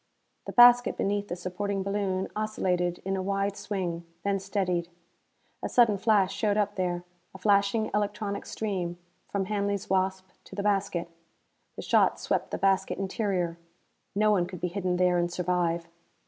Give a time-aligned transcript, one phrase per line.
[0.47, 4.89] The basket beneath the supporting balloon oscillated in a wide swing, then steadied.
[5.61, 7.03] A sudden flash showed up there
[7.35, 8.97] a flashing electronic stream,
[9.29, 11.07] from Hanley's Wasp to the basket.
[11.75, 13.59] The shot swept the basket interior.
[14.15, 15.87] No one could be hidden there and survive.